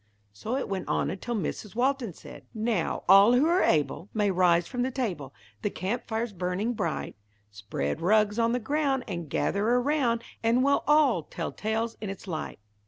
[0.33, 1.75] So it went on until Mrs.
[1.75, 5.31] Walton said: "Now all who are able, may rise from the table.
[5.61, 7.15] The camp fire's burning bright.
[7.51, 12.25] Spread rugs on the ground, and gather around, And we'll all tell tales in its
[12.25, 12.57] light."